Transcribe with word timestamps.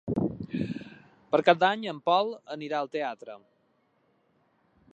Per 1.35 1.41
Cap 1.49 1.59
d'Any 1.63 1.85
en 1.91 1.99
Pol 2.07 2.33
anirà 2.55 2.79
al 2.85 2.89
teatre. 2.97 3.37